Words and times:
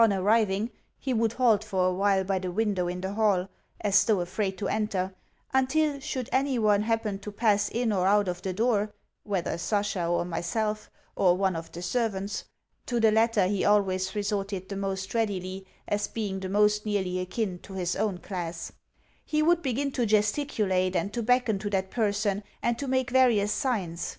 On 0.00 0.12
arriving, 0.12 0.72
he 0.98 1.14
would 1.14 1.34
halt 1.34 1.62
for 1.62 1.86
a 1.86 1.94
while 1.94 2.24
by 2.24 2.40
the 2.40 2.50
window 2.50 2.88
in 2.88 3.00
the 3.02 3.12
hall, 3.12 3.48
as 3.80 4.02
though 4.04 4.18
afraid 4.18 4.58
to 4.58 4.66
enter; 4.66 5.14
until, 5.52 6.00
should 6.00 6.28
any 6.32 6.58
one 6.58 6.82
happen 6.82 7.20
to 7.20 7.30
pass 7.30 7.68
in 7.68 7.92
or 7.92 8.04
out 8.04 8.26
of 8.26 8.42
the 8.42 8.52
door 8.52 8.92
whether 9.22 9.56
Sasha 9.56 10.08
or 10.08 10.24
myself 10.24 10.90
or 11.14 11.36
one 11.36 11.54
of 11.54 11.70
the 11.70 11.82
servants 11.82 12.46
(to 12.86 12.98
the 12.98 13.12
latter 13.12 13.46
he 13.46 13.64
always 13.64 14.16
resorted 14.16 14.68
the 14.68 14.76
most 14.76 15.14
readily, 15.14 15.64
as 15.86 16.08
being 16.08 16.40
the 16.40 16.48
most 16.48 16.84
nearly 16.84 17.20
akin 17.20 17.60
to 17.60 17.74
his 17.74 17.94
own 17.94 18.18
class) 18.18 18.72
he 19.24 19.40
would 19.40 19.62
begin 19.62 19.92
to 19.92 20.04
gesticulate 20.04 20.96
and 20.96 21.14
to 21.14 21.22
beckon 21.22 21.60
to 21.60 21.70
that 21.70 21.92
person, 21.92 22.42
and 22.60 22.76
to 22.76 22.88
make 22.88 23.10
various 23.12 23.52
signs. 23.52 24.18